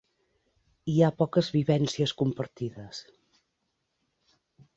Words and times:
Hi 0.93 0.95
ha 1.03 1.09
poques 1.19 1.49
vivències 1.57 2.15
compartides. 2.23 3.03